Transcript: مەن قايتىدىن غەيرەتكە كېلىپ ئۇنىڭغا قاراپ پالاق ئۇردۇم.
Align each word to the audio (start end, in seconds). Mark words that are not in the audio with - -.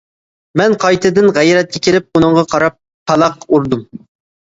مەن 0.61 0.73
قايتىدىن 0.83 1.27
غەيرەتكە 1.37 1.83
كېلىپ 1.89 2.09
ئۇنىڭغا 2.23 2.47
قاراپ 2.57 2.83
پالاق 3.13 3.51
ئۇردۇم. 3.53 3.91